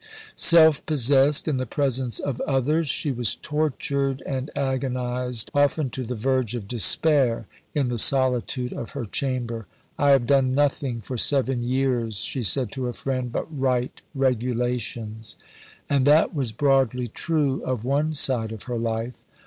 [0.35, 6.15] Self possessed in the presence of others, she was tortured and agonized, often to the
[6.15, 9.67] verge of despair, in the solitude of her chamber.
[9.99, 15.35] "I have done nothing for seven years," she said to a friend, "but write regulations."
[15.87, 19.21] And that was broadly true of one side of her life.